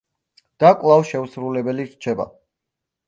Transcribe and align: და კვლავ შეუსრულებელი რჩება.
და 0.63 0.71
კვლავ 0.79 1.05
შეუსრულებელი 1.11 1.85
რჩება. 1.91 2.27